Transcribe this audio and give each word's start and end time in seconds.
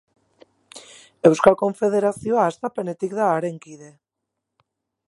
Euskal 1.31 1.57
Konfederazioa 1.59 2.47
hastapenetik 2.53 3.17
da 3.21 3.31
haren 3.37 3.63
kide. 3.69 3.93